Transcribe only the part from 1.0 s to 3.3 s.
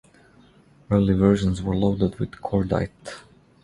versions were loaded with cordite.